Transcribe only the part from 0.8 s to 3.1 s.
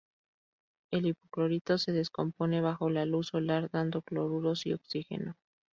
El hipoclorito se descompone bajo la